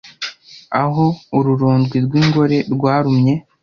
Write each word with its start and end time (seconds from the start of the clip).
Aho 0.81 1.05
ururondwe 1.37 1.97
rw'ingore 2.05 2.57
rwarumye 2.73 3.33